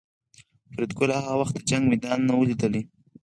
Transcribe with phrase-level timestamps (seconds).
[0.73, 2.81] فریدګل هغه وخت د جنګ میدان نه و لیدلی